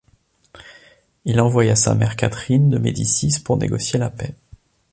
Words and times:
Il 1.25 1.39
envoya 1.39 1.75
sa 1.75 1.93
mère 1.93 2.15
Catherine 2.15 2.71
de 2.71 2.79
Médicis 2.79 3.39
pour 3.39 3.57
négocier 3.57 3.99
la 3.99 4.09
paix. 4.09 4.33